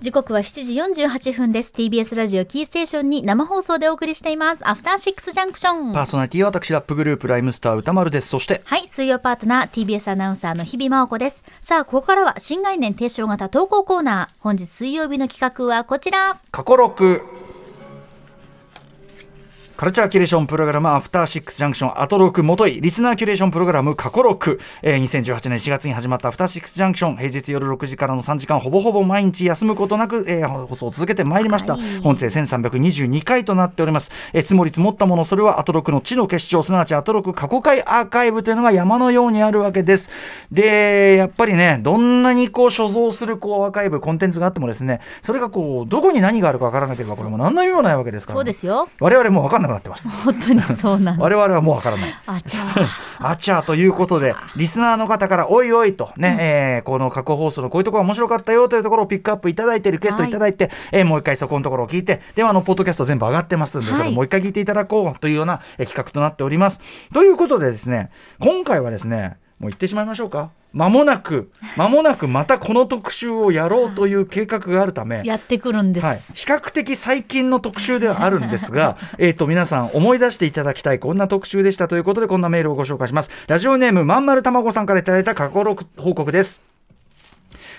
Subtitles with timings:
[0.00, 0.62] 時刻は7
[0.94, 1.72] 時48分です。
[1.76, 4.66] TBS ラジオキーステーションに生放送でお送りしています。
[4.68, 8.28] アフターシックスジャンクションパーソナリティは私ラップグループライムスター歌丸です。
[8.28, 11.42] そしてはい水曜パートナー TBS アナウンサーの日々真央子です。
[11.60, 14.34] さあここからは新概念提唱型投稿コーナー。
[14.38, 16.38] 本日水曜日の企画はこちら。
[16.52, 17.57] 過去6
[19.78, 40.10] カルチャーキュレーションプログラムアフターシックスジャンクションアトロクもといリスナーキュレーションプログラム過去6、えー、2018年4月に始まったアフターシックスジャンクション平日夜6時からの3時間ほぼほぼ毎日休むことなく、えー、放送を続けてまいりました、はい、本日1322回となっております、えー、積もり積もったものそれはアトロクの地の結晶すなわちアトロク過去回アーカイブというのが山のようにあるわけです。
[40.50, 48.88] でやっぱりねどんなにこう所蔵するこうアーカイブコンテンツがあってもですねそれがこうどこに何があるかわからなければこれも何の意味もないわけですから、ね、そうですよ。
[48.98, 50.08] 我々も分かんなくなってます。
[50.24, 52.14] 当にそうなん我々はもうわからない。
[52.26, 52.74] あちゃ
[53.20, 66.80] あちゃということでリスナーの方からおいおいとね、うん、えー、この過去放送のこういうところ面白かったよというところをピックアップいただいてリクエストいただいて、はい、えー、もう一回そこのところを聞いてではあのポッドキャスト全部上がってますんで、はい、それもう一回聞いていただこうというような、えー、企画となっております。
[67.12, 68.10] ということでですね
[68.40, 70.50] 今回はですねもう言ってしまいましょうか。
[70.72, 83.30] 間もなく間もなくまたこの特集をやろうという計画があるため やってくるんです、はい、比較的最近の特集ではあるんですが えと皆さん思い出していただきたいこんな特集でしたということでこんなメールをご紹介します。
[83.46, 86.60] ラジオネームまんまるたまごさんからいただいた過去録報告です。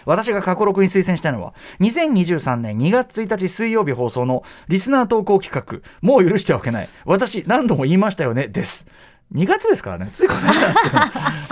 [0.06, 6.90] 私が過去録に推薦したのは2023年2月1日水曜日放送のリスナー投稿企画もう許してはおけない。
[7.06, 8.88] 私何度も言いましたよねです。
[9.34, 10.10] 2月ですからね。
[10.14, 10.98] ついこの間なんですけど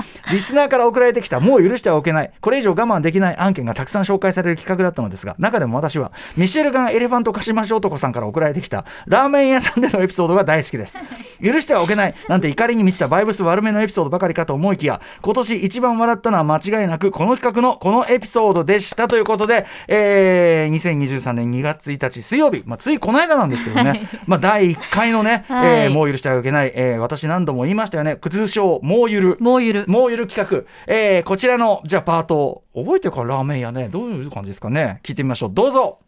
[0.31, 10.98] リスナーから送られてきたもう許してはおけないこれ以上我慢できない案件がたくさん紹介される企画だったのですが中でも私はミシェルガン・エレファントカシマシ男さんから送られてきたラーメン屋さんでのエピソードが大好きです。
[11.44, 28.17] 許してはおけないなんて怒りに満ちたバイブス悪めのエピソードばかりかと思いきや今年一番笑ったのは間違いなくこの企画のこのエピソードでしたということで、えー、2023年2月1日水曜日、まあ、ついこの間なんですけどね、はい、まあ、第1回のね、はい、えー、もう許してはおけない、えー、私何度も言いましたよね。
[28.37, 29.37] 通称もうゆる。
[29.39, 29.86] もうゆる。
[29.87, 32.64] もうゆる企画、えー、こちらのじゃあパート。
[32.73, 33.23] 覚えてるか？
[33.23, 33.89] ラーメン屋ね。
[33.89, 35.02] どういう感じですかね？
[35.04, 35.50] 聞いてみましょう。
[35.54, 36.00] どうぞ。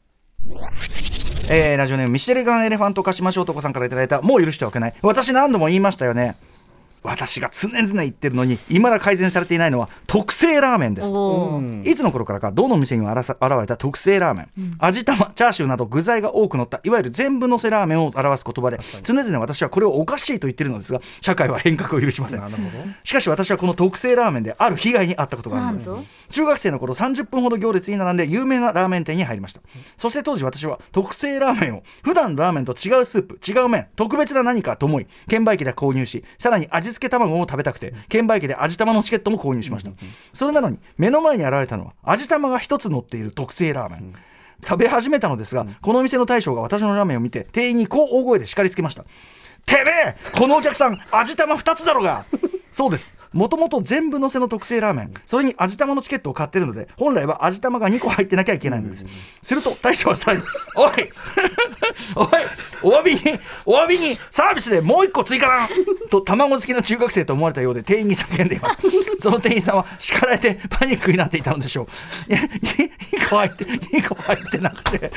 [1.51, 4.93] えー、ラジオネームミシェルガン・エレファント鹿島翔子さんから頂いたもう許してはおけない。
[5.01, 6.35] 私何度も言いましたよね。
[7.03, 11.09] 私が常々言ってるのに未だ改善されていないのは特製ラーメンです。
[11.89, 22.41] いつの頃からかどの店にも現れた特製ラーメン、うん、味玉チャーシューなど具材が多く乗ったいわゆる全部のせラーメンを表す言葉で常々私はこれをおかしいと言ってるのですが社会は変革を許しません。
[23.03, 25.91] しかし私はこの特製ラーメンである被害に遭ったことがあるんです。
[26.29, 29.61] 中学生の頃30分ほど行列に並んで有名なラーメン店に入りました。
[29.97, 39.91] そして当時私は特製ラーメンを普段のラーメンと違うスープ違う麺特別な何かと思い券売機で購入しさらに味付け卵を食べたくて券売機で味玉のチケットも購入しました。
[40.33, 44.13] それなのに目の前に現れたのは味玉が1つ乗っている特製ラーメン。
[44.61, 49.03] 食べ始めたのですが、このお店の大将が私のラーメンを見て店員にこう大声で叱りつけました
[49.65, 52.25] てめえこのお客さん味玉2つだろうが
[52.71, 53.13] そうです。
[53.33, 55.13] もともと全部のせの特製ラーメン。
[55.25, 59.05] それに味玉のチケットを買ってるので本来は味玉が2個入ってなきゃいけないんです。
[59.41, 60.43] すると大将はさらに
[60.75, 60.91] 「おい。
[62.15, 62.27] おい。
[62.81, 63.19] お詫びに
[63.65, 65.69] お詫びにサービスでもう1個追加だ!
[66.09, 68.77] 」と卵好きの中学生と思われたようで店員に叫んでいます。
[69.21, 71.85] その店員さんは叱られてパニックになっていたのでしょう。
[72.31, 72.89] 2
[73.29, 75.11] 個入って2個入ってなくて。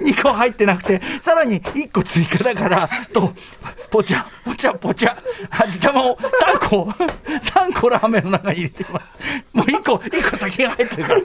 [0.00, 1.00] 2個入ってなくて。
[1.20, 3.32] さらに1個追加だからと
[3.90, 5.16] ぽちゃぽちゃぽちゃ
[5.50, 9.06] 味玉を3個3個ラーメンの中に入れてます。
[9.52, 11.20] もう1個1個先が入ってるから。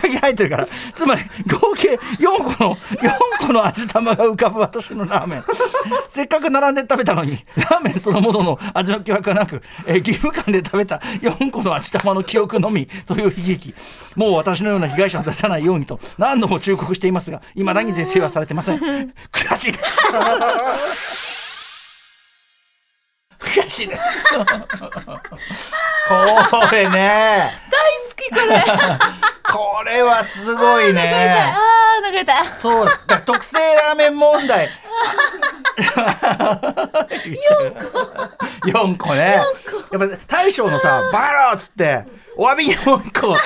[0.00, 0.68] 先入ってるから。
[0.94, 5.44] つまり合計4個の4個の味玉が浮かぶ私のラーメン。
[6.08, 13.74] せっかく並んで食べたのにラーメンそのものの味の記憶はなく、えー、義務感で食べた4個の味玉の記憶のみという悲劇。
[14.16, 18.78] もう私のような被害者を出さないようにと何度も忠告していますがいまだに是正はされてません。
[18.78, 19.98] 悔しいです。
[23.40, 24.02] 悔しいです。
[24.34, 26.14] こ
[26.72, 27.52] れね。
[27.70, 28.64] 大好きこれ。
[29.52, 31.54] これはすごいね。
[31.56, 31.58] あ
[32.06, 32.44] あ流れた。
[32.56, 32.88] そう。
[33.06, 34.68] だ特製ラーメン問題。
[38.66, 39.14] 4個。
[39.14, 39.40] ね。
[39.90, 42.04] やっぱ大将のさ「バロー」っつって
[42.36, 43.36] お詫びにもう1個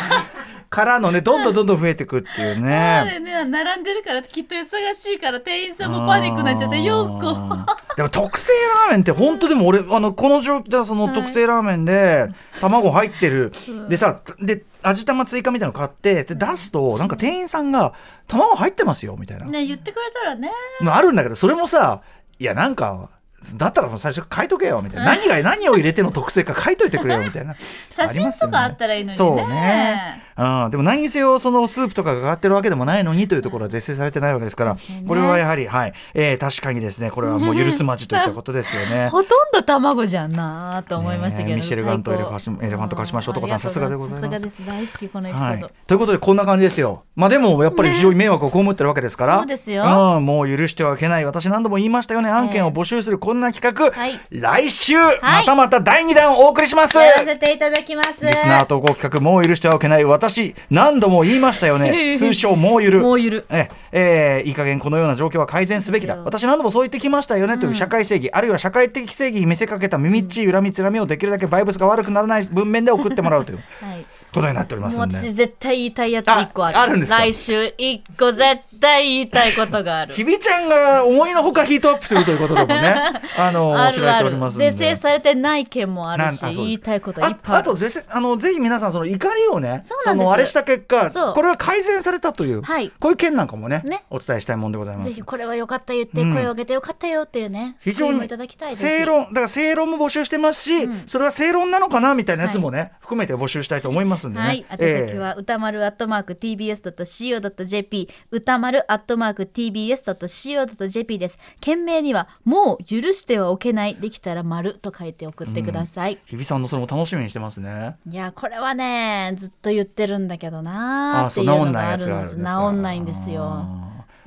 [0.74, 3.20] からのね どんどんどんどん増えてくっていうね。
[3.20, 3.44] ね。
[3.44, 8.52] 並んでるからきっと忙しいから店員さんもパニックになっちゃって4個でも特製
[8.86, 12.28] ラーメンって本当でも俺あのこの状況でその特製ラーメンで
[12.60, 17.94] 卵入ってる、はい、でさで味玉追加みたいなの買ってで出すとなんか店員さんが
[18.26, 19.46] 「卵入ってますよ」みたいな。
[19.46, 20.50] ね言ってくれたらね。
[20.86, 22.00] あるんだけどそれもさ
[22.38, 23.10] いやなんか
[23.56, 25.16] だったらもう最初書いとけよみたいな。
[25.16, 27.54] 何が何を入れての特性か書いといてくれよみたいな。
[27.90, 29.14] 写真とかあったらいいのにね。
[29.14, 34.76] そうね、うん、でも何にせよそのスープとかが上がってるわけでもないのにというところは是正されてないわけですから、
[35.06, 37.10] これはやはりはい、えー、確かにですね。
[37.10, 39.08] これはもう許すまじといったことですよね。
[39.12, 44.20] ほとんど卵じゃんなと思いましたけど、ね、ミシェルガンとエレファエレファントカシマショウトコさんさすがでございます。
[44.20, 44.66] さすがです。
[44.66, 47.04] 大好きこのエピソード、はい、ということでこんな感じですよ。
[47.16, 51.24] まあでもやっぱり非常に迷惑を被ってるわけですから、そうですよ、うん、もう許してはいけない。
[51.24, 52.30] 私何度も言いましたよね。
[52.30, 54.18] 案件を募集するこんな企画、はい。
[54.30, 56.96] 来週、またまた第2弾をお送りします。
[56.96, 58.24] やらせていただきます。
[58.24, 60.04] リスナー投稿企画もう許してはいけない。
[60.04, 62.14] 私何度も言いましたよね。
[62.16, 66.16] 通称もうゆるもうゆるええーいい加減このような状況は改善すべきだ。
[66.24, 67.58] 私何度もそう言ってきましたよね。
[67.58, 73.58] という社会正義、あるいは社会的正義に見せかけた耳っちい恨みつらみをできるだけバイブスが悪くならない文面で送ってもらうという。
[73.80, 75.02] はいことになっておりますで。
[75.02, 76.78] 私絶対言いたいやつ一個ある。
[76.78, 77.18] ああるんですか？
[77.18, 80.14] 来週一個絶対言いたいことがある。
[80.14, 82.94] ひびちゃんが思いのほかヒートアップするということでもね
[83.38, 87.56] あのあるある是正されてない件もあるし言いたいこといっぱいある。
[87.56, 92.92] ああとぜせあのぜひ皆さんその怒りをねそのあれした結果これは改善されたという、はい。
[93.00, 94.04] こういう件なんかもねね。
[94.10, 95.08] お伝えしたいもんでございます。
[95.08, 96.32] ぜひこれは良かった言ってうん。
[96.32, 101.02] 声を上げて良かったよっていうね非常に救いただきたい正論だから正論も募集してますし、うん。
[101.06, 111.38] それは正論なのかなみたいなやつもね、含めて募集したいと思いますんでね、はい、宛え先は歌丸アットマーク tbs.co.jp 歌丸アットマーク tbs.co.jp です。
[111.60, 117.96] 件名にはもう許してはおけないできたら丸と書いて送ってください、日比さんのそれも楽しみにしてますね。
[118.08, 122.40] いやこれはねずっと言ってるんだけどなーあっていうのがあるんです治
[122.72, 123.66] んないんですよ。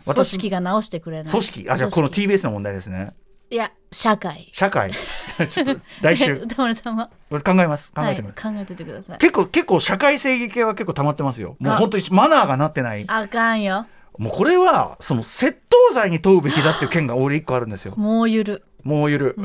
[0.06, 1.70] 組織が直してくれない組織。
[1.70, 3.14] あじゃあこの TBS の問題ですね。
[3.50, 4.50] いや社会。
[4.52, 4.92] 社会
[5.50, 6.34] ちょっと来週。
[6.44, 7.10] 歌丸さんは？
[7.44, 7.94] 考えます。
[7.94, 9.18] 考はいえてみます、考えててください。
[9.20, 11.56] 結構結構社会正義系は結構溜まってますよ。
[11.60, 11.78] もうあ。
[11.78, 13.06] 本当にマナーがなってない。
[13.08, 13.86] あかんよ。
[14.18, 17.94] もうこれはその窃盗罪に問うべきだっていう件が俺一個あるんですよ。
[17.96, 18.64] もうゆる。
[18.84, 19.36] もうゆる。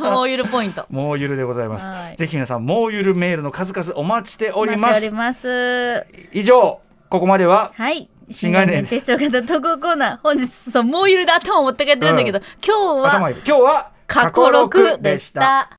[0.00, 0.86] もう ゆるポイント。
[0.90, 2.16] もうゆるでございます、はい。
[2.16, 4.92] ぜひ皆さんもうゆるメールの数々お待ちしておりま
[5.34, 6.06] す。
[6.32, 8.08] 以上ここまでははい。
[8.30, 8.84] 新概念。
[8.86, 10.18] 提唱型投稿コーナー。
[10.22, 15.70] 本日、そう、もうゆるで頭を持って帰ってるんだけど、今日は、今日は過去6でした。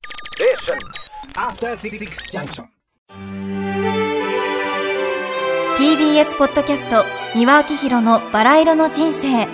[5.78, 7.04] TBS ポッドキャスト
[7.34, 9.46] 三輪明宏のバラ色の人生。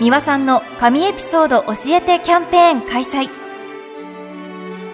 [0.00, 3.28] 三輪さんの神エピソード教えてキャンペーン開催。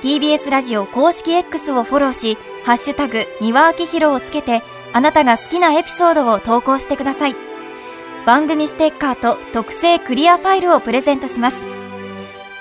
[0.01, 4.63] TBS ラジオ公式 X をフォローし「ハッシュタグ三輪明宏」をつけて
[4.93, 7.37] あなたが好きなエピソードを投稿してください。
[8.27, 11.74] 番組ステッカーと特製クリアファイルをプレゼントします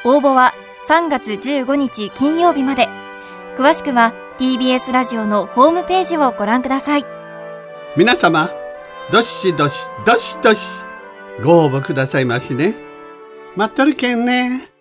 [0.06, 0.54] 応募は
[0.88, 2.90] 3月15日金曜日まで。
[3.58, 7.06] 詳しくは TBS ラジオのホームページをご覧ください。
[7.96, 8.50] 皆様
[9.12, 10.60] どしどしどしどし
[11.44, 12.76] ご応募くださいましね。
[13.56, 14.73] 待っとるけんね。